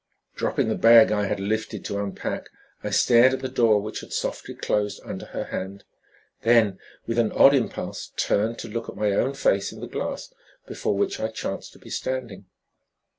[0.33, 2.49] Dropping the bag I had lifted to unpack,
[2.83, 5.83] I stared at the door which had softly closed under her hand,
[6.41, 10.33] then, with an odd impulse, turned to look at my own face in the glass
[10.65, 12.45] before which I chanced to be standing.